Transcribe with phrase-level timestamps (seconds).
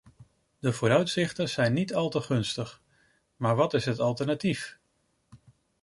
[0.59, 2.81] De vooruitzichten zijn niet al te gunstig,
[3.35, 4.77] maar wat is het alternatief?